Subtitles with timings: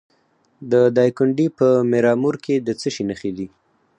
[0.71, 3.47] د دایکنډي په میرامور کې د څه شي نښې دي؟